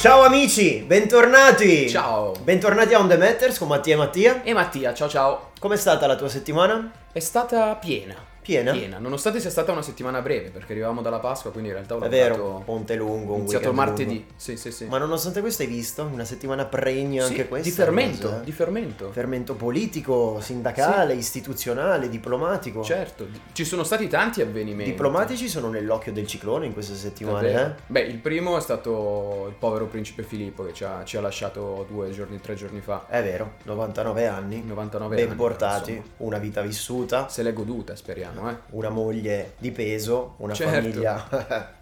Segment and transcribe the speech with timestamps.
[0.00, 1.86] Ciao amici, bentornati!
[1.86, 2.32] Ciao.
[2.42, 4.42] Bentornati a On The Matters con Mattia e Mattia.
[4.42, 5.50] E Mattia, ciao ciao.
[5.58, 6.90] Com'è stata la tua settimana?
[7.12, 8.29] È stata piena.
[8.42, 8.72] Piena?
[8.72, 11.98] Piena, nonostante sia stata una settimana breve, perché arrivavamo dalla Pasqua, quindi in realtà ho
[12.00, 12.42] È lavorato...
[12.42, 14.14] vero, ponte lungo, un iniziato martedì.
[14.14, 14.32] lungo.
[14.36, 14.86] Sì, sì, sì.
[14.86, 16.08] Ma nonostante questo hai visto?
[16.10, 17.68] Una settimana pregna Sì, anche questa.
[17.68, 18.44] Di fermento, cosa, eh?
[18.44, 19.10] di fermento.
[19.12, 22.82] Fermento politico, sindacale, istituzionale, diplomatico.
[22.82, 24.90] Certo, ci sono stati tanti I avvenimenti.
[24.90, 27.70] diplomatici sono nell'occhio del ciclone in queste settimane, eh?
[27.86, 31.86] Beh, il primo è stato il povero principe Filippo che ci ha, ci ha lasciato
[31.88, 33.04] due giorni, tre giorni fa.
[33.08, 34.62] È vero, 99 anni.
[34.64, 36.14] 99 ben anni, portati, insomma.
[36.18, 38.56] una vita vissuta, Se l'è goduta, speriamo, eh.
[38.70, 40.72] una moglie di peso, una Certo.
[40.74, 41.28] famiglia.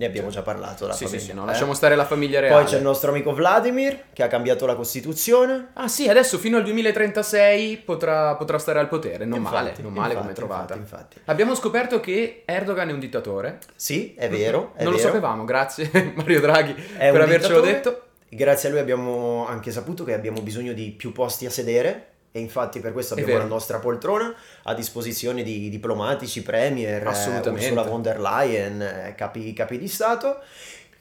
[0.00, 0.86] ne abbiamo già parlato.
[0.86, 1.46] La Sì, famiglia, sì, sì, no, eh?
[1.46, 2.62] lasciamo stare la famiglia reale.
[2.62, 5.68] Poi c'è il nostro amico Vladimir che ha cambiato la Costituzione.
[5.74, 9.92] Ah sì, adesso fino al 2036 potrà, potrà stare al potere, non Infatti, male, non
[9.92, 10.74] male come infatti, trovata.
[10.74, 11.30] Infatti, infatti.
[11.30, 13.58] Abbiamo scoperto che Erdogan è un dittatore.
[13.76, 14.72] Sì, è vero.
[14.74, 14.92] È non vero.
[14.92, 18.04] lo sapevamo, grazie Mario Draghi È per avercelo detto.
[18.32, 22.38] Grazie a lui abbiamo anche saputo che abbiamo bisogno di più posti a sedere e
[22.38, 24.32] infatti per questo abbiamo la nostra poltrona
[24.64, 27.50] a disposizione di diplomatici, premier, eh.
[27.50, 30.38] Ursula von der Leyen, eh, capi, capi di Stato.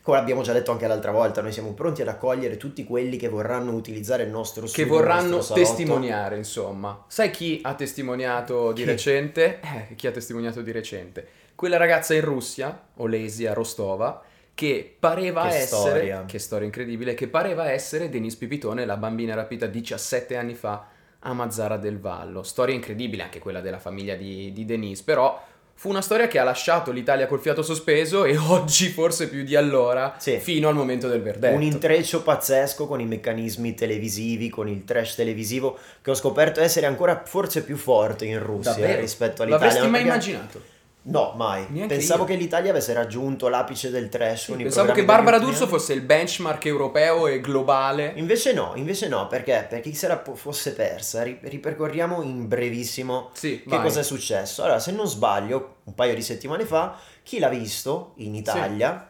[0.01, 3.27] Come abbiamo già detto anche l'altra volta, noi siamo pronti ad accogliere tutti quelli che
[3.27, 7.03] vorranno utilizzare il nostro Che studio, il vorranno testimoniare, insomma.
[7.07, 8.87] Sai chi ha testimoniato di Chi?
[8.87, 9.59] recente?
[9.61, 11.27] Eh, chi ha testimoniato di recente?
[11.53, 14.23] Quella ragazza in Russia, Olesia Rostova,
[14.55, 15.65] che pareva Che essere...
[15.65, 16.23] storia.
[16.25, 20.87] Che storia incredibile, che pareva essere Denise Pipitone, la bambina rapita 17 anni fa
[21.19, 22.43] a Mazzara del Vallo.
[22.43, 26.43] Storia incredibile anche quella della famiglia di, di Denise, però fu una storia che ha
[26.43, 30.37] lasciato l'Italia col fiato sospeso e oggi forse più di allora, Sì.
[30.37, 31.55] fino al momento del verdetto.
[31.55, 36.85] Un intreccio pazzesco con i meccanismi televisivi, con il trash televisivo che ho scoperto essere
[36.85, 38.99] ancora forse più forte in Russia Davvero?
[39.01, 39.65] rispetto all'Italia.
[39.67, 40.61] L'avresti mai Perché- immaginato?
[41.09, 41.65] No, mai.
[41.69, 42.29] Neanche Pensavo io.
[42.29, 46.65] che l'Italia avesse raggiunto l'apice del trash i Pensavo che Barbara D'Urso fosse il benchmark
[46.65, 48.13] europeo e globale.
[48.15, 49.65] Invece no, invece no, perché?
[49.67, 53.81] Per chi se la po- fosse persa, ri- ripercorriamo in brevissimo Sì, che vai.
[53.81, 54.63] cosa è successo.
[54.63, 59.09] Allora, se non sbaglio, un paio di settimane fa, chi l'ha visto in Italia,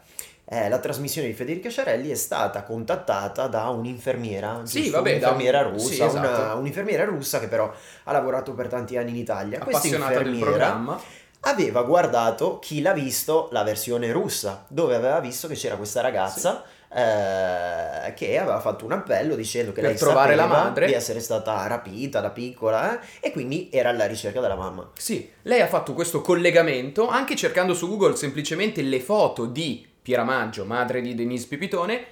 [0.52, 5.36] eh, la trasmissione di Federica Ciarelli è stata contattata da un'infermiera, Sì, vabbè, da un-
[5.36, 6.18] un'infermiera russa, sì, esatto.
[6.42, 7.72] una- un'infermiera russa che però
[8.06, 9.60] ha lavorato per tanti anni in Italia.
[9.62, 11.00] Appassionata del programma.
[11.42, 16.64] Aveva guardato chi l'ha visto la versione russa, dove aveva visto che c'era questa ragazza
[16.92, 20.88] eh, che aveva fatto un appello dicendo che Per lei trovare la madre.
[20.88, 24.90] di essere stata rapita da piccola eh, e quindi era alla ricerca della mamma.
[24.98, 30.24] Sì, lei ha fatto questo collegamento anche cercando su Google semplicemente le foto di Piera
[30.24, 32.06] Maggio, madre di Denise Pipitone,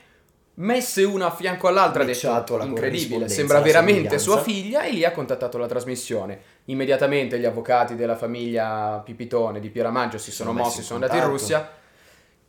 [0.57, 5.03] messe una a fianco all'altra, ha detto incredibile, sembra veramente somiglianza." sua figlia e lì
[5.03, 6.39] ha contattato la trasmissione.
[6.65, 11.19] Immediatamente gli avvocati della famiglia Pipitone di Piera Maggio si sono Sono mossi, sono andati
[11.19, 11.29] in.
[11.29, 11.69] Russia.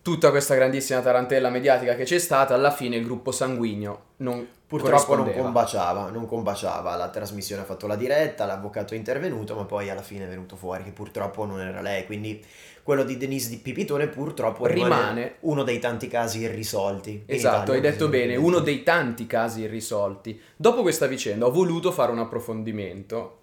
[0.01, 5.15] Tutta questa grandissima tarantella mediatica che c'è stata, alla fine il gruppo sanguigno non Purtroppo
[5.15, 9.89] non combaciava, non combaciava, la trasmissione ha fatto la diretta, l'avvocato è intervenuto, ma poi
[9.89, 12.45] alla fine è venuto fuori che purtroppo non era lei, quindi
[12.88, 17.25] quello di Denise di Pipitone purtroppo rimane, uno dei tanti casi irrisolti.
[17.26, 20.41] Esatto, Italia, hai detto bene, uno dei tanti casi irrisolti.
[20.56, 23.38] Dopo questa vicenda ho voluto fare un approfondimento.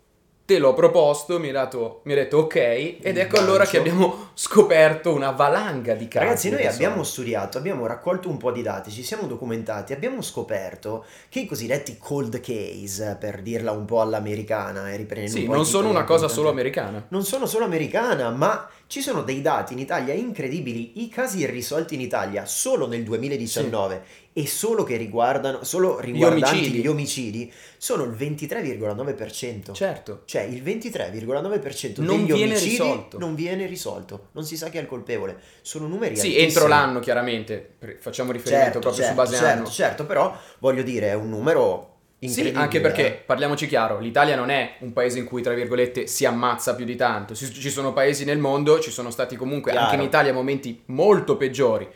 [0.48, 3.72] Te l'ho proposto, mi dato- mi hai detto ok, ed Il ecco allora gancio.
[3.72, 6.24] che abbiamo scoperto una valanga di casi.
[6.24, 11.04] Ragazzi, noi abbiamo studiato, abbiamo raccolto un po' di dati, ci siamo documentati, abbiamo scoperto
[11.30, 15.54] che i cosiddetti cold case, per dirla un po' all'americana e riprendendo Sì, un po'
[15.54, 17.04] i non sono una cosa solo americana.
[17.08, 21.02] non sono solo americana, ma ci sono dei dati in Italia incredibili.
[21.04, 24.04] I casi irrisolti in Italia solo nel 2019
[24.38, 26.80] e solo che riguardano, solo riguardanti omicidi.
[26.82, 29.72] gli omicidi, sono il 23,9%.
[29.74, 30.22] Certo.
[30.26, 33.18] Cioè il 23,9% Non degli viene omicidi risolto.
[33.18, 35.38] non viene risolto, non si sa chi è il colpevole.
[35.62, 36.48] Sono numeri Sì, altissimi.
[36.48, 39.70] entro l'anno chiaramente, facciamo riferimento Certo, proprio certo, su base certo, anno.
[39.70, 43.12] certo, però voglio dire, è un numero Sì, anche perché, eh.
[43.26, 46.96] parliamoci chiaro, l'Italia non è un paese in cui, tra virgolette, si ammazza più di
[46.98, 47.36] tanto.
[47.36, 49.86] Ci ci sono paesi nel mondo, ci sono stati comunque Chiaro.
[49.88, 51.88] anche in Italia momenti molto peggiori.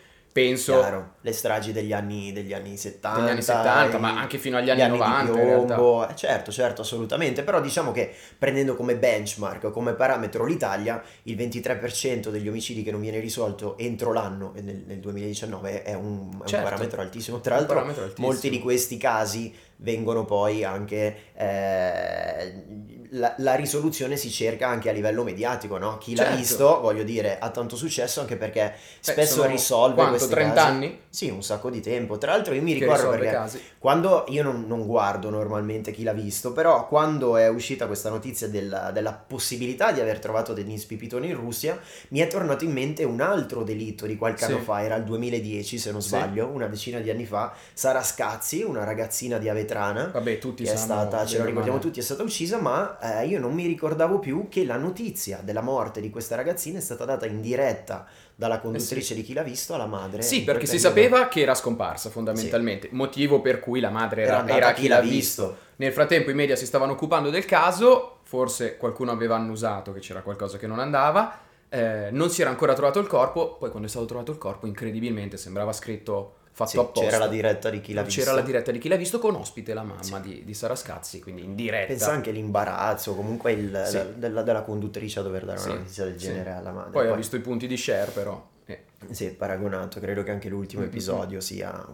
[0.48, 4.38] Penso Chiaro, le stragi degli anni, degli anni 70, degli anni 70, i- ma anche
[4.38, 5.76] fino agli gli anni, di 90 in realtà.
[5.76, 11.36] piombo, eh, certo, certo, assolutamente, però diciamo che prendendo come benchmark, come parametro l'Italia, il
[11.36, 16.36] 23% degli omicidi che non viene risolto entro l'anno nel, nel 2019 è un, è
[16.36, 16.64] un Certo.
[16.64, 17.40] parametro altissimo.
[17.42, 18.28] Tra Un l'altro parametro altissimo.
[18.28, 22.64] molti di questi casi vengono poi anche eh,
[23.12, 25.98] la, la risoluzione si cerca anche a livello mediatico, no?
[25.98, 26.38] Chi l'ha Certo.
[26.38, 30.68] visto, voglio dire, ha tanto successo anche perché spesso sono risolve quanto, questi 30 casi.
[30.68, 31.00] anni?
[31.10, 32.18] Sì, un sacco di tempo.
[32.20, 33.62] Tra l'altro io mi Che ricordo perché casi.
[33.80, 38.48] quando io non, non guardo normalmente chi l'ha visto, però quando è uscita questa notizia
[38.48, 41.80] della, della possibilità di aver trovato Denis Pipitone in Russia,
[42.10, 44.52] mi è tornato in mente un altro delitto di qualche Sì.
[44.52, 46.10] anno fa, era il 2010 se non Sì.
[46.10, 50.72] sbaglio, una decina di anni fa, Sara Scazzi, una ragazzina di Avetrana, Vabbè, tutti che
[50.72, 51.88] è stata, ce lo ricordiamo male.
[51.88, 55.62] tutti, è stata uccisa, ma eh, io non mi ricordavo più che la notizia della
[55.62, 58.06] morte di questa ragazzina è stata data in diretta
[58.36, 60.20] dalla conduttrice di chi l'ha visto alla madre.
[60.20, 64.44] Eh Sì, perché si sapeva che era scomparsa fondamentalmente, motivo per cui la madre Era
[64.44, 65.58] era, era a chi l'ha visto.
[65.78, 70.22] Nel frattempo i media si stavano occupando del caso, forse qualcuno aveva annusato che c'era
[70.22, 73.90] qualcosa che non andava, eh, non si era ancora trovato il corpo, poi quando è
[73.90, 77.02] stato trovato il corpo incredibilmente sembrava scritto fatto Sì, apposta.
[77.10, 78.20] c'era la diretta di chi l'ha visto.
[78.22, 81.20] C'era la diretta di chi l'ha visto con ospite la mamma di, di Sara Scazzi,
[81.22, 81.88] quindi in diretta.
[81.88, 83.94] Pensa anche l'imbarazzo, comunque il- Sì.
[83.96, 86.26] la- della, della conduttrice a dover dare Sì, una notizia del sì.
[86.28, 86.92] genere alla madre.
[86.92, 88.48] Poi ho visto i punti di share però.
[88.74, 88.84] Eh.
[89.12, 90.90] Sì, paragonato, credo che anche l'ultimo Mm-mm.
[90.90, 91.86] episodio sia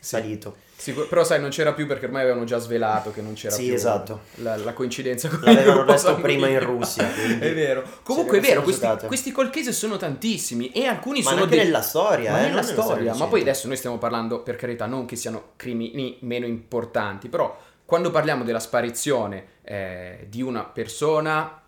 [0.00, 0.56] salito.
[0.76, 3.64] Sicur- però sai, non c'era più perché ormai avevano già svelato che non c'era Sì,
[3.64, 4.20] più esatto.
[4.36, 6.60] la, la coincidenza con L'avevano detto prima in.
[6.60, 7.82] Russia, è vero.
[8.02, 11.64] Comunque è vero, questi, questi cold case sono tantissimi e alcuni Ma sono anche dei-
[11.64, 15.06] nella storia, ma eh, nella storia, ma poi adesso noi stiamo parlando, per carità, non
[15.06, 21.62] che siano crimini meno importanti, però quando parliamo della sparizione eh, di una persona,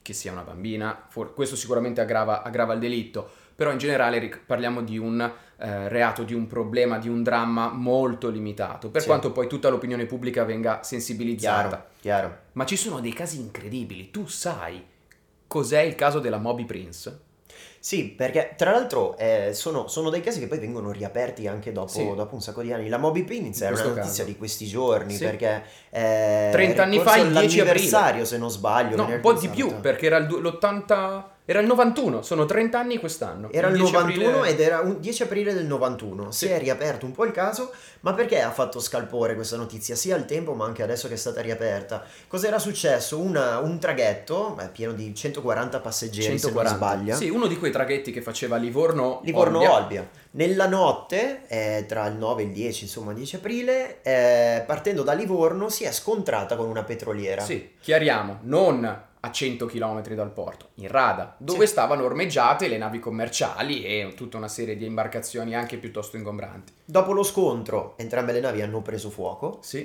[0.00, 4.40] che sia una bambina, for- questo sicuramente aggrava, aggrava il delitto, però in generale ric-
[4.44, 5.20] parliamo di un
[5.56, 9.06] eh, reato, di un problema, di un dramma molto limitato, per Sì.
[9.06, 11.68] quanto poi tutta l'opinione pubblica venga sensibilizzata.
[11.68, 12.36] Chiaro, chiaro.
[12.52, 14.84] Ma ci sono dei casi incredibili, tu sai
[15.46, 17.20] cos'è il caso della Moby Prince?
[17.78, 21.88] Sì, perché tra l'altro eh, sono, sono dei casi che poi vengono riaperti anche dopo,
[21.88, 22.14] Sì.
[22.14, 22.88] dopo un sacco di anni.
[22.88, 24.24] La Moby Prince In è una notizia caso.
[24.24, 25.24] di questi giorni Sì.
[25.24, 28.24] perché eh, 30 anni fa, il 10 aprile.
[28.24, 28.96] se non sbaglio.
[28.96, 31.24] No, un po' di più, perché era il du- l'80...
[31.46, 33.50] Era il 91, sono 30 anni quest'anno.
[33.52, 36.30] Era il 10 91 aprile- ed era un 10 aprile del 91.
[36.30, 36.52] Si Sì.
[36.52, 37.70] è riaperto un po' il caso,
[38.00, 39.94] ma perché ha fatto scalpore questa notizia?
[39.94, 42.02] Sia al tempo, ma anche adesso che è stata riaperta.
[42.28, 43.18] Cos'era successo?
[43.20, 46.76] Una- un traghetto pieno di 140 passeggeri, se non 140.
[46.76, 47.14] sbaglio.
[47.16, 49.74] Sì, uno di quei traghetti che faceva Livorno Livorno Olbia.
[49.74, 50.08] Olbia.
[50.30, 55.12] Nella notte, eh, tra il 9 e il 10, insomma 10 aprile, eh, partendo da
[55.12, 57.42] Livorno si è scontrata con una petroliera.
[57.42, 61.72] Sì, chiariamo, non a 100 km dal porto, in Rada, dove Sì.
[61.72, 66.74] stavano ormeggiate le navi commerciali e tutta una serie di imbarcazioni anche piuttosto ingombranti.
[66.84, 69.58] Dopo lo scontro, entrambe le navi hanno preso fuoco.
[69.62, 69.80] Sì.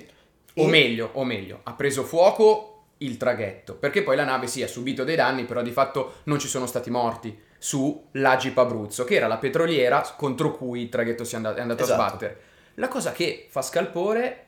[0.53, 4.61] E- O meglio, o meglio, ha preso fuoco il traghetto, perché poi la nave sì
[4.61, 9.05] ha subito dei danni, però di fatto non ci sono stati morti su l'Agip Abruzzo,
[9.05, 12.01] che era la petroliera contro cui il traghetto si è andato, è andato Esatto.
[12.01, 12.41] a sbattere.
[12.75, 14.45] La cosa che fa scalpore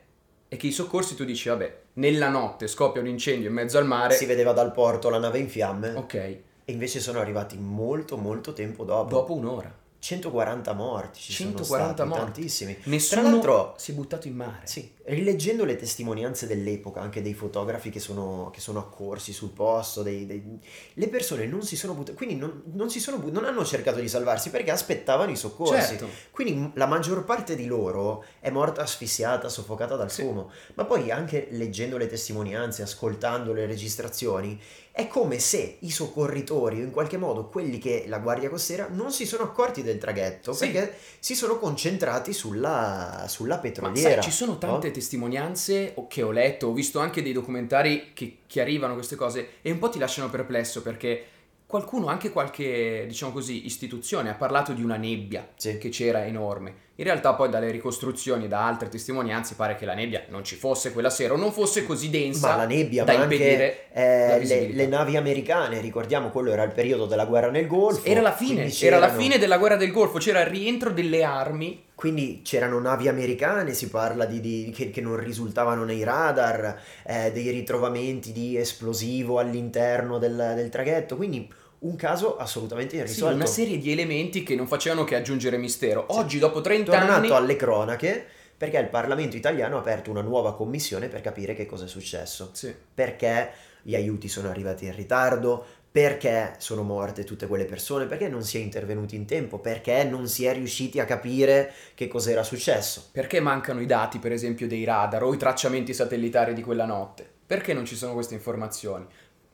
[0.48, 3.86] è che i soccorsi tu dici, vabbè, nella notte scoppia un incendio in mezzo al
[3.86, 5.92] mare, Si vedeva dal porto la nave in fiamme.
[5.94, 6.42] ok, E
[6.72, 9.08] invece sono arrivati molto, molto tempo dopo.
[9.10, 9.72] dopo un'ora.
[10.06, 12.24] 140 morti ci 140 sono stati, morti.
[12.24, 12.76] tantissimi.
[12.86, 14.62] Nessuno Tra l'altro, si è buttato in mare.
[14.66, 20.02] sì, rileggendo le testimonianze dell'epoca, anche dei fotografi che sono, che sono accorsi sul posto,
[20.02, 20.58] dei- dei-
[20.94, 24.00] le persone non si sono buttate, quindi non, non si sono but- non hanno cercato
[24.00, 25.96] di salvarsi perché aspettavano i soccorsi.
[25.96, 26.08] Certo.
[26.32, 30.22] Quindi la maggior parte di loro è morta asfissiata, soffocata dal Sì.
[30.22, 30.50] fumo.
[30.74, 34.60] Ma poi anche leggendo le testimonianze, ascoltando le registrazioni,
[34.94, 39.10] è come se i soccorritori o in qualche modo quelli che la Guardia Costiera non
[39.10, 40.68] si sono accorti del traghetto Sì.
[40.68, 44.20] perché si sono concentrati sulla, sulla petroliera.
[44.20, 44.92] sai, ci sono tante no?
[44.92, 49.78] testimonianze che ho letto, ho visto anche dei documentari che chiarivano queste cose e un
[49.78, 51.24] po' ti lasciano perplesso perché
[51.66, 55.78] qualcuno, anche qualche, diciamo così, istituzione ha parlato di una nebbia Sì.
[55.78, 56.90] che c'era enorme.
[56.96, 60.92] In realtà poi dalle ricostruzioni da altre testimonianze pare che la nebbia non ci fosse
[60.92, 64.44] quella sera o non fosse così densa Ma la nebbia, da ma impedire anche eh,
[64.44, 68.06] le, le navi americane, ricordiamo quello era il periodo della guerra nel Golfo.
[68.06, 71.82] Era la fine, era la fine della guerra del Golfo, c'era il rientro delle armi
[71.94, 77.32] Quindi c'erano navi americane, si parla di, di- che, che non risultavano nei radar, eh,
[77.32, 81.48] dei ritrovamenti di esplosivo all'interno del, del traghetto, quindi
[81.82, 83.34] un caso assolutamente Sì, irrisolto.
[83.34, 86.04] una serie di elementi che non facevano che aggiungere mistero.
[86.08, 88.24] Oggi, dopo 30 Tornato anni, alle cronache,
[88.56, 92.50] perché il Parlamento italiano ha aperto una nuova commissione per capire che cosa è successo,
[92.52, 92.72] Sì.
[92.94, 93.50] perché
[93.82, 98.56] gli aiuti sono arrivati in ritardo, perché sono morte tutte quelle persone, perché non si
[98.56, 103.08] è intervenuti in tempo, perché non si è riusciti a capire che cos'era successo.
[103.12, 107.28] Perché mancano i dati, per esempio, dei radar o i tracciamenti satellitari di quella notte?
[107.44, 109.04] Perché non ci sono queste informazioni?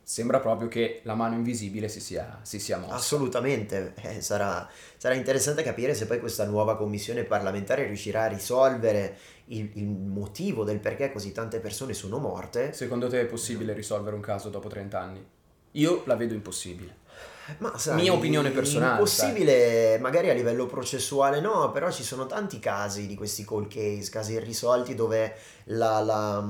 [0.08, 2.94] Sembra proprio che la mano invisibile si sia, si sia mossa.
[2.94, 9.18] Assolutamente, eh, sarà, sarà interessante capire se poi questa nuova commissione parlamentare riuscirà a risolvere
[9.48, 12.72] il, il motivo del perché così tante persone sono morte.
[12.72, 15.26] Secondo te è possibile risolvere un caso dopo 30 anni?
[15.72, 16.96] Io la vedo impossibile.
[17.58, 22.58] Ma sai, Mia opinione personale, Impossibile, magari a livello processuale no, però ci sono tanti
[22.58, 26.44] casi di questi cold case, casi irrisolti dove la, la,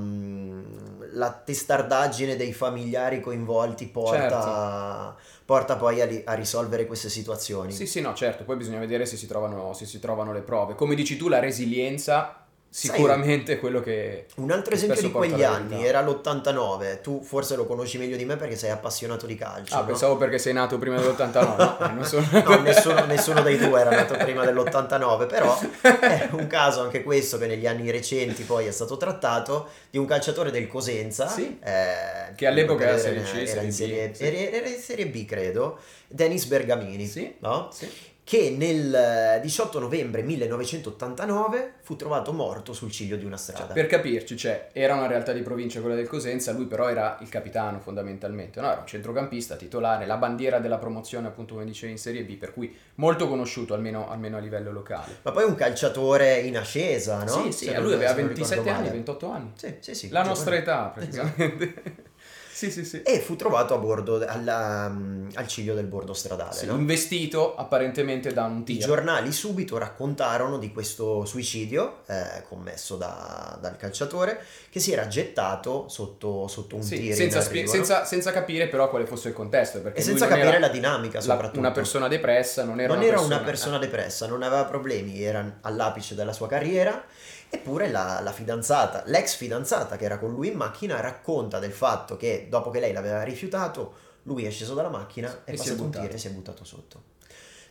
[1.11, 5.15] la testardaggine dei familiari coinvolti porta,
[5.45, 7.71] porta poi a, li- a risolvere queste situazioni.
[7.71, 10.75] Sì, sì, no, certo, poi bisogna vedere se si trovano, se si trovano le prove.
[10.75, 14.27] Come dici tu, la resilienza sicuramente è quello che...
[14.35, 18.35] Un altro esempio di quegli anni era l'89, tu forse lo conosci meglio di me
[18.35, 19.75] perché sei appassionato di calcio.
[19.75, 19.85] Ah, no?
[19.87, 21.57] pensavo perché sei nato prima dell'89,
[21.95, 22.01] no?
[22.01, 22.27] eh, sono...
[22.31, 25.59] No, nessuno, nessuno dei due era nato prima dell'89, però
[25.99, 30.05] è un caso anche questo che negli anni recenti poi è stato trattato di un
[30.05, 31.59] calciatore del Cosenza Sì.
[31.63, 34.23] eh, Che all'epoca era era, Serie C, era in Serie sì.
[34.25, 37.35] era- in Serie B credo, Dennis Bergamini, Sì.
[37.39, 37.69] no?
[37.73, 37.89] Sì.
[38.29, 43.73] Che nel eh, 18 novembre 1989 fu trovato morto sul ciglio di una strada.
[43.73, 47.29] Per capirci, cioè, era una realtà di provincia quella del Cosenza, lui però era il
[47.29, 48.69] capitano fondamentalmente, no?
[48.69, 52.53] Era un centrocampista titolare, la bandiera della promozione appunto come dicevi in Serie B, per
[52.53, 55.17] cui molto conosciuto almeno, almeno a livello locale.
[55.23, 57.45] Ma poi un calciatore in ascesa, no?
[57.45, 58.95] Sì, sì, lui aveva se non 27 ricordo anni, male.
[58.95, 59.51] 28 anni.
[59.55, 60.09] Sì, sì, sì.
[60.09, 62.07] La nostra età praticamente.
[62.59, 63.01] sì, sì, sì.
[63.03, 64.85] E fu trovato a bordo, alla-
[65.33, 66.73] al ciglio del bordo stradale, Sì, no?
[66.75, 68.85] investito apparentemente da un I tiro.
[68.87, 75.87] giornali subito raccontarono di questo suicidio eh, commesso da- dal calciatore che si era gettato
[75.87, 79.81] sotto, sotto un Sì, tiro senza, arrivo, senza- senza capire però quale fosse il contesto.
[79.93, 81.59] E senza capire la dinamica la- soprattutto.
[81.59, 85.21] una persona depressa, non era, non una, era persona, una persona depressa, non aveva problemi,
[85.23, 87.03] era all'apice della sua carriera.
[87.51, 92.15] Eppure la, la fidanzata, l'ex fidanzata che era con lui in macchina, racconta del fatto
[92.15, 95.65] che dopo che lei l'aveva rifiutato, lui è sceso dalla macchina, è E si è
[95.65, 96.03] passato un buttato.
[96.03, 97.03] tiro e si è buttato sotto.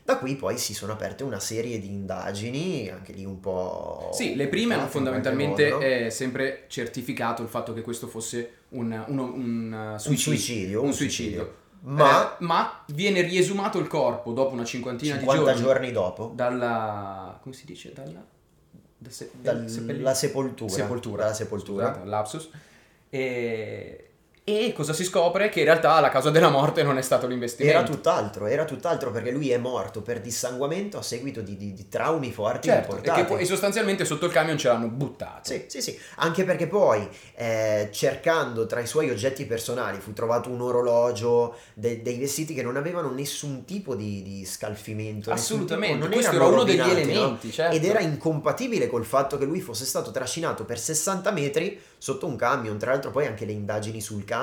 [0.03, 4.09] Da qui poi si sono aperte una serie di indagini, anche lì un po'...
[4.15, 5.87] Sì, le prime hanno fondamentalmente modo, no?
[5.87, 10.17] eh, sempre certificato il fatto che questo fosse un, uno- un, uh, un suicidio.
[10.17, 10.83] suicidio.
[10.83, 11.55] un suicidio.
[11.81, 16.33] Ma Eh, ma viene riesumato il corpo dopo una cinquantina 50 di giorni, giorni dopo,
[16.35, 17.39] dalla...
[17.43, 17.93] come si dice?
[17.93, 18.25] Dalla...
[18.99, 20.71] da se- dalla seppelli- sepoltura.
[20.73, 21.23] sepoltura.
[21.23, 21.87] Dalla sepoltura.
[21.89, 22.51] Scusate, lapsus.
[23.11, 24.08] E...
[24.49, 25.49] e cosa si scopre?
[25.49, 27.79] Che in realtà la causa della morte non è stato l'investimento.
[27.79, 31.89] Era tutt'altro, era tutt'altro perché lui è morto per dissanguamento a seguito di, di- di
[31.89, 35.51] traumi forti Certo, e, che e sostanzialmente sotto il camion ce l'hanno buttato.
[35.51, 40.49] Sì, sì, sì, anche perché poi eh, cercando tra i suoi oggetti personali fu trovato
[40.49, 45.31] un orologio, de- dei vestiti che non avevano nessun tipo di, di scalfimento.
[45.31, 47.11] Assolutamente, tipo- non questo era uno degli rovinati, no?
[47.13, 47.77] elementi, certo.
[47.77, 52.37] Ed era incompatibile col fatto che lui fosse stato trascinato per 60 metri sotto un
[52.37, 52.79] camion.
[52.79, 54.37] Tra l'altro poi anche le indagini sul camion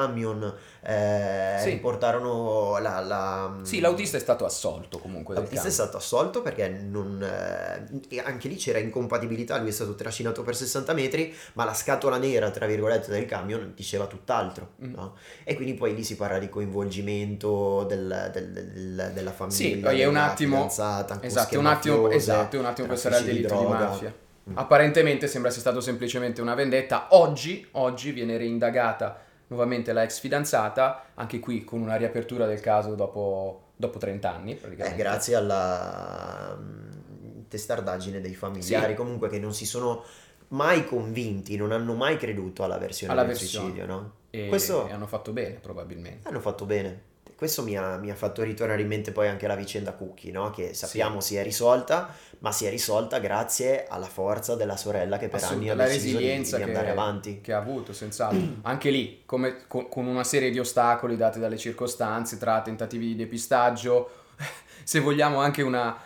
[0.82, 1.70] eh, Sì.
[1.72, 3.00] riportarono la...
[3.00, 5.74] la- Sì, l'autista è stato assolto comunque L'autista è camion.
[5.88, 10.94] stato assolto perché non, eh, anche lì c'era incompatibilità, lui è stato trascinato per 60
[10.94, 14.74] metri, ma la scatola nera, tra virgolette, del camion diceva tutt'altro.
[14.84, 14.94] Mm.
[14.94, 15.16] no?
[15.44, 19.56] E quindi poi lì si parla di coinvolgimento del- del- del- della famiglia.
[19.58, 23.26] Sì, poi è un attimo- Esatto, un attimo, mafiosa, esatto, un attimo questo era il
[23.26, 23.78] delitto di, droga.
[23.80, 24.14] mafia.
[24.50, 24.58] Mm.
[24.58, 27.08] Apparentemente sembra sia stato semplicemente una vendetta.
[27.12, 32.96] Oggi, oggi viene reindagata nuovamente la ex fidanzata, anche qui con una riapertura del caso
[32.96, 34.60] dopo, dopo 30 anni.
[34.60, 38.96] Eh, grazie alla mm, testardaggine dei familiari, Sì.
[38.98, 40.04] comunque che non si sono
[40.50, 43.66] mai convinti, non hanno mai creduto alla versione Alla del versione.
[43.66, 44.12] suicidio, no?
[44.30, 46.28] E, Questo- e hanno fatto bene, probabilmente.
[46.28, 47.14] Hanno fatto bene.
[47.36, 50.52] Questo mi ha, mi ha fatto ritornare in mente poi anche la vicenda Cookie, no?
[50.52, 55.28] che sappiamo si è risolta, ma si è risolta grazie alla forza della sorella che
[55.28, 57.42] per anni ha la deciso di, resilienza di che, andare avanti.
[57.42, 58.60] che ha avuto, senz'altro.
[58.62, 63.16] Anche lì, come con, con una serie di ostacoli dati dalle circostanze, tra tentativi di
[63.18, 64.10] depistaggio,
[64.84, 65.98] se vogliamo anche una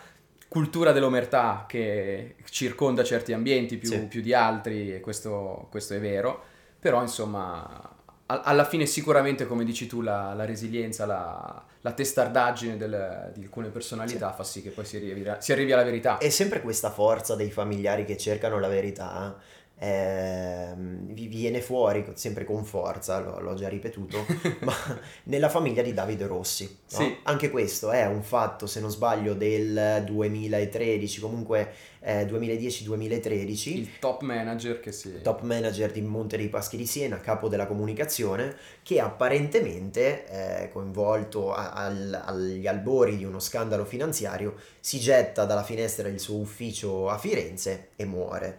[0.48, 4.06] cultura dell'omertà che circonda certi ambienti più, Sì.
[4.06, 6.42] più di altri, e questo, questo è vero,
[6.80, 7.98] però insomma...
[8.42, 13.68] Alla fine sicuramente, come dici tu, la, la resilienza, la, la testardaggine del- di alcune
[13.70, 16.18] personalità fa sì che poi si arrivi, si arrivi alla verità.
[16.18, 19.36] È sempre questa forza dei familiari che cercano la verità,
[19.80, 24.24] ehm, vi viene fuori sempre con forza, l'ho, l'ho già ripetuto,
[24.60, 24.74] ma
[25.24, 26.64] nella famiglia di Davide Rossi.
[26.64, 26.98] no?
[26.98, 27.16] Sì.
[27.24, 33.68] Anche questo è un fatto, se non sbaglio, del 2013, comunque eh, 2010-2013.
[33.70, 35.20] Il top manager che si...
[35.22, 40.26] top manager di Monte dei Paschi di Siena, capo della comunicazione, che apparentemente,
[40.62, 46.20] eh, coinvolto a- al- agli albori di uno scandalo finanziario, si getta dalla finestra del
[46.20, 48.58] suo ufficio a Firenze e muore.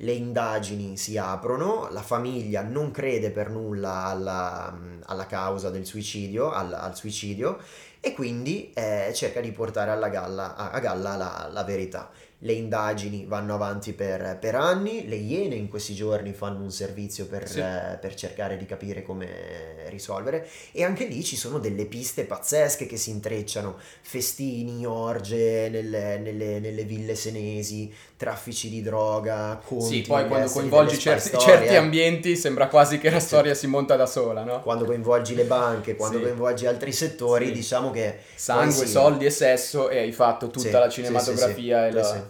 [0.00, 6.50] Le indagini si aprono, la famiglia non crede per nulla alla, alla causa del suicidio,
[6.52, 7.58] al, al suicidio,
[8.00, 12.10] e quindi eh, cerca di portare alla galla, a, a galla la, la verità
[12.42, 17.26] le indagini vanno avanti per, per, anni, le Iene in questi giorni fanno un servizio
[17.26, 17.58] per, sì.
[17.58, 22.86] eh, per, cercare di capire come risolvere e anche lì ci sono delle piste pazzesche
[22.86, 30.00] che si intrecciano, festini, orge nelle, nelle, nelle ville senesi, traffici di droga, conti, Sì,
[30.02, 34.44] poi quando coinvolgi certi, certi, ambienti sembra quasi che la storia si monta da sola,
[34.44, 34.62] no?
[34.62, 36.22] Quando coinvolgi le banche, quando sì.
[36.22, 38.26] coinvolgi altri settori, diciamo che...
[38.36, 42.27] Sangue, soldi e sesso e hai fatto tutta la cinematografia e la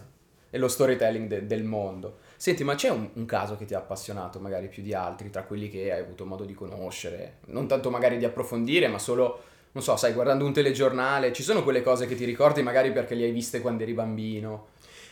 [0.49, 2.17] e lo storytelling de- del mondo.
[2.35, 5.43] Senti, ma c'è un, un, caso che ti ha appassionato magari più di altri, tra
[5.43, 7.37] quelli che hai avuto modo di conoscere?
[7.47, 9.41] Non tanto magari di approfondire, ma solo,
[9.73, 13.15] non so, sai, guardando un telegiornale, ci sono quelle cose che ti ricordi magari perché
[13.15, 14.67] le hai viste quando eri bambino?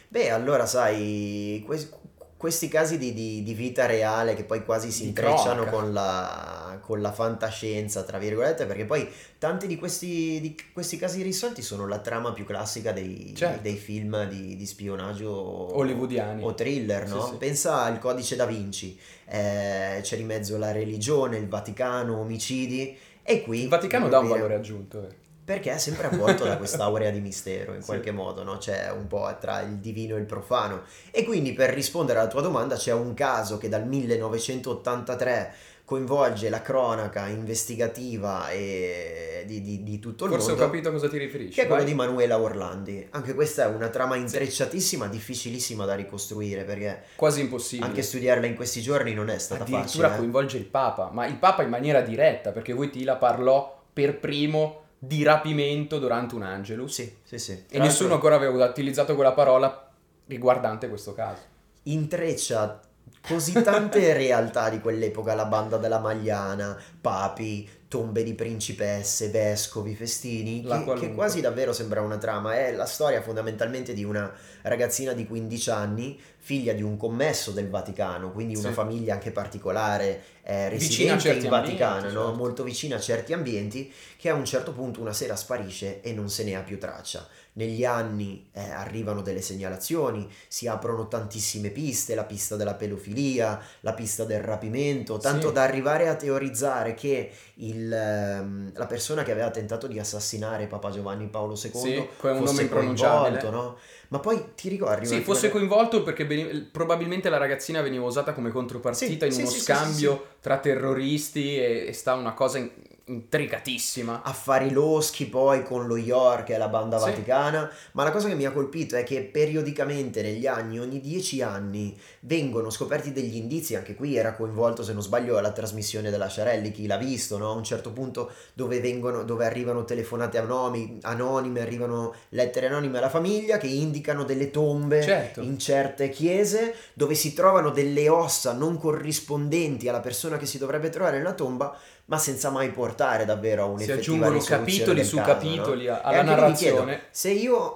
[0.08, 1.90] Beh, allora sai, que-
[2.38, 7.02] questi casi di, di, di, vita reale che poi quasi si intrecciano con la, con
[7.02, 11.98] la, fantascienza, tra virgolette, perché poi tanti di questi, di questi casi risolti sono la
[11.98, 13.62] trama più classica dei, certo.
[13.64, 15.32] dei film di, spionaggio
[15.76, 17.24] hollywoodiani o thriller, no?
[17.24, 17.38] Sì, sì.
[17.38, 22.96] Pensa al codice da Vinci, eh, c'è di mezzo la religione, il Vaticano, omicidi.
[23.24, 25.06] E qui il Vaticano dà un valore aggiunto.
[25.06, 28.16] Eh perché è sempre avvolto da quest'aurea di mistero in qualche sì.
[28.16, 28.58] modo, no?
[28.58, 30.82] c'è un po' tra il divino e il profano.
[31.10, 35.54] E quindi per rispondere alla tua domanda c'è un caso che dal 1983
[35.86, 40.64] coinvolge la cronaca investigativa e di, di, di tutto il Forse mondo.
[40.64, 41.54] Forse ho capito a cosa ti riferisci.
[41.54, 43.08] Che è quello di Manuela Orlandi.
[43.12, 45.12] Anche questa è una trama intrecciatissima, sì.
[45.12, 47.04] difficilissima da ricostruire perché...
[47.16, 47.88] Quasi impossibile.
[47.88, 50.04] Anche studiarla in questi giorni non è stata Addirittura facile.
[50.04, 50.18] Addirittura eh.
[50.18, 55.24] coinvolge il Papa, ma il Papa in maniera diretta, perché Wojtyla parlò per primo di
[55.24, 56.94] rapimento durante un Angelus.
[56.94, 57.66] Sì, sì, sì.
[57.70, 59.90] E nessuno ancora aveva utilizzato quella parola
[60.26, 61.42] riguardante questo caso.
[61.84, 62.80] Intreccia
[63.22, 70.62] così tante realtà di quell'epoca, la banda della Magliana, papi, tombe di principesse, vescovi, festini,
[70.62, 72.56] che, che, quasi davvero sembra una trama.
[72.56, 74.32] È la storia fondamentalmente di una
[74.64, 78.74] ragazzina di 15 anni, figlia di un commesso del Vaticano, quindi una sì.
[78.74, 82.24] famiglia anche particolare, eh, residente in Vaticano, ambienti, no?
[82.26, 82.38] certo.
[82.38, 86.30] molto vicina a certi ambienti, che a un certo punto una sera sparisce e non
[86.30, 87.26] se ne ha più traccia
[87.58, 93.94] negli anni eh, arrivano delle segnalazioni, si aprono tantissime piste, la pista della pedofilia, la
[93.94, 95.54] pista del rapimento, tanto sì.
[95.54, 100.90] da arrivare a teorizzare che il, ehm, la persona che aveva tentato di assassinare Papa
[100.90, 103.78] Giovanni Paolo II sì, fosse coinvolto, no?
[104.10, 105.06] Ma poi ti ricordi?
[105.06, 106.70] Sì, fosse coinvolto perché ben...
[106.72, 111.94] probabilmente la ragazzina veniva usata come contropartita sì, in uno scambio tra terroristi e, e
[111.94, 112.70] sta una cosa in
[113.08, 114.22] intricatissima.
[114.24, 117.10] Affari loschi poi con lo York e la banda sì.
[117.10, 121.42] vaticana, ma la cosa che mi ha colpito è che periodicamente negli anni, ogni dieci
[121.42, 126.28] anni, vengono scoperti degli indizi, anche qui era coinvolto se non sbaglio alla trasmissione della
[126.28, 127.52] Sciarelli, chi l'ha visto, no?
[127.52, 133.10] a un certo punto dove, vengono, dove arrivano telefonate anonime, anonime, arrivano lettere anonime alla
[133.10, 135.42] famiglia che indicano delle tombe certo.
[135.42, 140.90] in certe chiese dove si trovano delle ossa non corrispondenti alla persona che si dovrebbe
[140.90, 145.32] trovare nella tomba ma senza mai portare davvero a un'effettiva Si aggiungono capitoli su caso,
[145.32, 146.00] capitoli no?
[146.02, 146.86] alla narrazione.
[146.86, 147.74] Chiedo, se io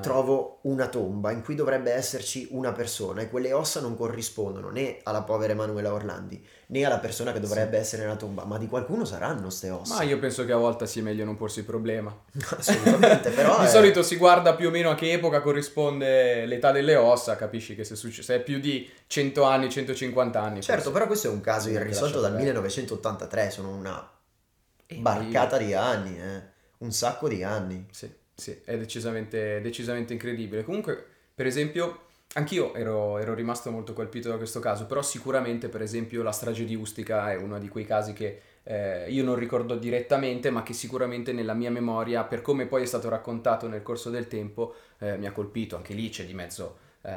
[0.00, 4.98] trovo una tomba in cui dovrebbe esserci una persona e quelle ossa non corrispondono né
[5.02, 7.82] alla povera Emanuela Orlandi né alla persona che dovrebbe sì.
[7.82, 9.96] essere nella tomba, ma di qualcuno saranno queste ossa.
[9.96, 12.16] Ma io penso che a volte sia meglio non porsi il problema.
[12.56, 13.58] Assolutamente, però...
[13.60, 13.68] di è...
[13.68, 17.82] solito si guarda più o meno a che epoca corrisponde l'età delle ossa, capisci che
[17.82, 20.62] se, succe- se è più di 100 anni, 150 anni...
[20.62, 24.08] Certo, però questo è un caso irrisolto dal 1983, sono una
[24.98, 26.42] barcata di anni, eh.
[26.78, 27.84] un sacco di anni.
[27.90, 30.62] Sì, sì, è decisamente, decisamente incredibile.
[30.62, 31.04] Comunque,
[31.34, 36.22] per esempio Anch'io ero, ero, rimasto molto colpito da questo caso, però sicuramente per esempio
[36.22, 40.50] la strage di Ustica è uno di quei casi che eh, io non ricordo direttamente,
[40.50, 44.28] ma che sicuramente nella mia memoria, per come poi è stato raccontato nel corso del
[44.28, 45.74] tempo, eh, mi ha colpito.
[45.74, 47.10] Anche lì c'è di mezzo, eh,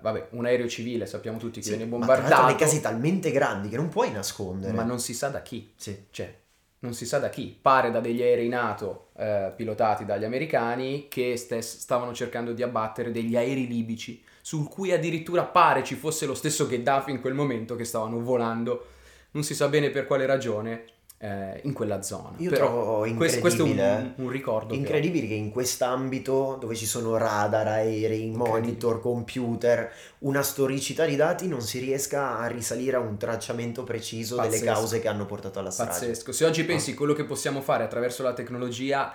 [0.00, 2.42] vabbè, un aereo civile, sappiamo tutti che sì, viene bombardato.
[2.42, 4.72] Ma tra casi talmente grandi che non puoi nascondere.
[4.72, 5.72] Ma non si sa da chi.
[5.74, 6.04] Sì.
[6.10, 6.32] Cioè,
[6.80, 11.36] non si sa da chi, pare da degli aerei NATO eh, pilotati dagli americani che
[11.36, 16.34] stes- stavano cercando di abbattere degli aerei libici sul cui addirittura pare ci fosse lo
[16.34, 18.86] stesso Gheddafi in quel momento che stavano volando,
[19.32, 20.84] non si sa bene per quale ragione,
[21.22, 22.32] eh, in quella zona.
[22.38, 24.72] Io Però trovo incredibile, questo, è un, un, ricordo.
[24.72, 31.16] Incredibile che, che in quest'ambito dove ci sono radar, aerei, monitor, computer, una storicità di
[31.16, 34.64] dati non si riesca a risalire a un tracciamento preciso Pazzesco.
[34.64, 35.90] delle cause che hanno portato alla strage.
[35.90, 36.32] Pazzesco.
[36.32, 39.14] Se oggi pensi a quello che possiamo fare attraverso la tecnologia,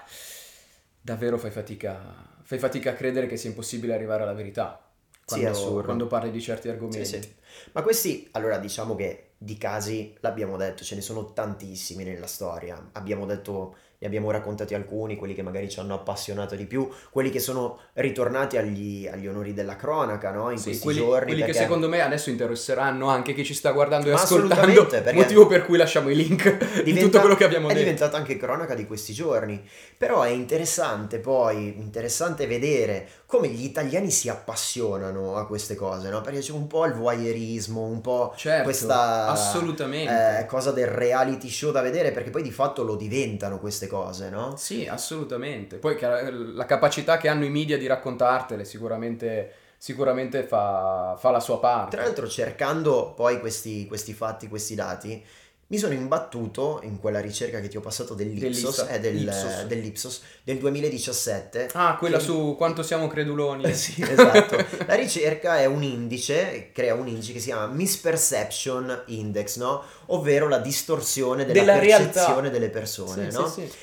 [1.01, 1.99] davvero fai fatica,
[2.43, 4.79] fai fatica a credere che sia impossibile arrivare alla verità
[5.25, 7.03] quando, sì, quando parli di certi argomenti.
[7.03, 7.33] Sì, sì.
[7.71, 12.89] Ma questi, allora diciamo che di casi, l'abbiamo detto, ce ne sono tantissimi nella storia.
[12.93, 17.29] Abbiamo detto ne abbiamo raccontati alcuni, quelli che magari ci hanno appassionato di più, quelli
[17.29, 20.51] che sono ritornati agli, agli onori della cronaca, no?
[20.51, 21.25] In Sì, questi quelli, giorni.
[21.27, 24.87] quelli che perché- secondo me adesso interesseranno anche chi ci sta guardando e Ma ascoltando,
[25.13, 27.83] motivo per cui lasciamo i link di tutto quello che abbiamo è detto.
[27.83, 29.65] diventata anche cronaca di questi giorni.
[29.97, 36.19] Però è interessante poi, interessante vedere come gli italiani si appassionano a queste cose, no?
[36.21, 40.39] Perché c'è un po' il voyeurismo, un po' Certo, questa assolutamente.
[40.41, 44.29] eh, cosa del reality show da vedere, perché poi di fatto lo diventano queste cose,
[44.29, 44.55] no?
[44.57, 45.77] Sì, assolutamente.
[45.77, 51.39] Poi che- la capacità che hanno i media di raccontartele sicuramente, sicuramente fa, fa la
[51.39, 51.95] sua parte.
[51.95, 55.23] Tra l'altro, cercando poi questi, questi fatti, questi dati,
[55.67, 59.63] mi sono imbattuto in quella ricerca che ti ho passato dell'Ipsos, eh, del, Ipsos.
[59.65, 61.69] dell'Ipsos del 2017.
[61.73, 63.63] Ah, quella che- su quanto siamo creduloni.
[63.63, 64.57] Eh sì, esatto.
[64.85, 69.83] La ricerca è un indice, crea un indice che si chiama Misperception Index, no?
[70.07, 72.11] Ovvero la distorsione della, Della realtà.
[72.11, 73.47] percezione delle persone, Sì, no?
[73.47, 73.77] sì, sì.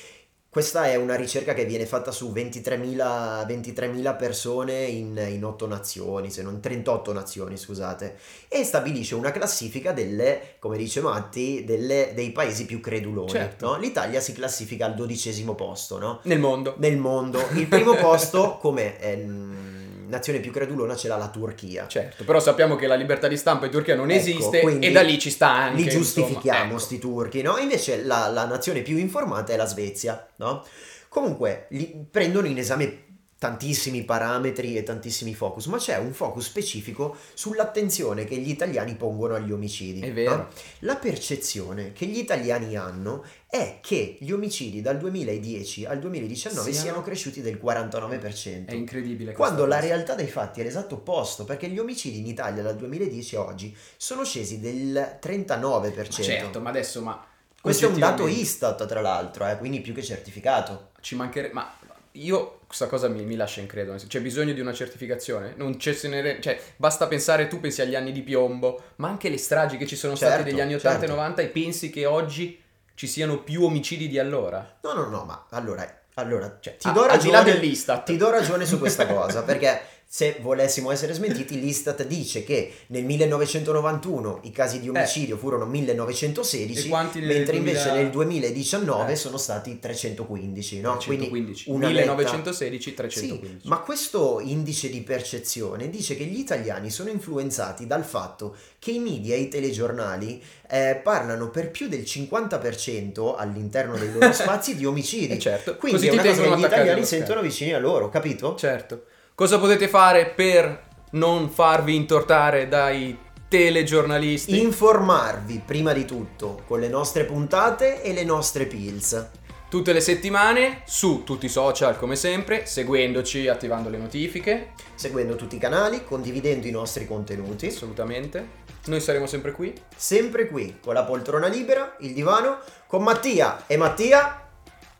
[0.53, 6.29] Questa è una ricerca che viene fatta su 23.000, 23.000 persone in, in 8 nazioni,
[6.29, 12.31] se non 38 nazioni, scusate, e stabilisce una classifica delle, come dice Matti, delle- dei
[12.31, 13.31] paesi più creduloni.
[13.31, 13.65] Certo.
[13.65, 13.79] no?
[13.79, 16.19] L'Italia si classifica al dodicesimo posto, no?
[16.25, 16.75] Nel mondo.
[16.77, 17.43] nel mondo.
[17.55, 21.87] Il primo posto, come ehm, nazione più credulona, ce l'ha la Turchia.
[21.87, 25.01] Certo, però sappiamo che la libertà di stampa in Turchia non Ecco, esiste e da
[25.01, 25.83] lì ci sta anche.
[25.83, 27.57] Li giustifichiamo, insomma, sti turchi, no?
[27.57, 30.65] Invece la, la nazione più informata è la Svezia, no?
[31.09, 33.03] Comunque, li prendono in esame
[33.43, 39.35] tantissimi parametri e tantissimi focus, ma c'è un focus specifico sull'attenzione che gli italiani pongono
[39.35, 39.99] agli omicidi.
[39.99, 40.35] È vero.
[40.35, 40.47] no?
[40.79, 46.85] La percezione che gli italiani hanno è che gli omicidi dal 2010 al 2019 Siano-
[46.85, 48.67] siano cresciuti del 49%.
[48.67, 49.33] È incredibile.
[49.33, 49.93] Quando questa la cosa.
[49.93, 53.75] realtà dei fatti è l'esatto opposto, perché gli omicidi in Italia dal 2010 a oggi
[53.97, 55.97] sono scesi del 39%.
[55.97, 57.25] Ma certo, ma adesso, ma...
[57.59, 60.91] Questo è un dato Istat, tra l'altro, eh, quindi più che certificato.
[61.01, 61.53] Ci mancherebbe...
[61.53, 61.81] Ma
[62.13, 63.99] io questa cosa mi, mi lascia incredulo.
[64.07, 65.53] C'è bisogno di una certificazione?
[65.57, 69.29] Non c'è se ne Cioè, basta pensare, tu pensi agli anni di piombo, ma anche
[69.29, 71.05] le stragi che ci sono state Certo, negli anni 80 certo.
[71.05, 72.59] e 90 e pensi che oggi
[72.95, 74.79] ci siano più omicidi di allora?
[74.81, 78.05] No, no, no, ma allora, allora Cioè, ti, a- do al di là ragione, dell'Istat.
[78.05, 79.79] ti do ragione su questa cosa, perché
[80.15, 86.85] se volessimo essere smentiti, l'Istat dice che nel 1991 i casi di omicidio furono 1916,
[86.85, 86.89] Eh.
[86.89, 87.57] Quanti nel mentre 2000?
[87.79, 89.15] invece nel 2019 Eh.
[89.15, 90.97] sono stati 315, no?
[91.03, 91.69] Quindi 315.
[91.71, 93.67] una 1916, Sì, 315.
[93.67, 98.99] ma questo indice di percezione dice che gli italiani sono influenzati dal fatto che i
[98.99, 104.85] media e i telegiornali eh, parlano per più del 50% all'interno dei loro spazi di
[104.85, 105.33] omicidi.
[105.33, 105.75] Eh, certo.
[105.75, 108.53] Quindi Così è una cosa che gli italiani sentono vicini a loro, capito?
[108.53, 109.05] Certo.
[109.35, 113.17] Cosa potete fare per non farvi intortare dai
[113.47, 114.61] telegiornalisti?
[114.61, 119.29] Informarvi prima di tutto con le nostre puntate e le nostre pills.
[119.69, 125.55] Tutte le settimane su tutti i social come sempre, seguendoci, attivando le notifiche, Seguendo tutti
[125.55, 127.65] i canali, condividendo i nostri contenuti.
[127.65, 128.61] assolutamente.
[128.85, 129.73] Noi saremo sempre qui.
[129.95, 134.47] Sempre qui, con la poltrona libera, il divano, con Mattia e Mattia.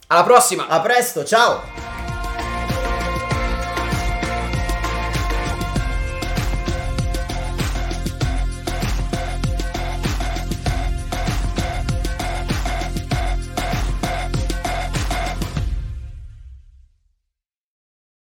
[0.08, 0.68] Alla prossima!
[0.68, 2.03] A presto, ciao!